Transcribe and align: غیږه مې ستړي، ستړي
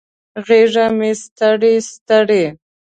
غیږه 0.45 0.85
مې 0.97 1.11
ستړي، 1.23 1.73
ستړي 1.91 2.43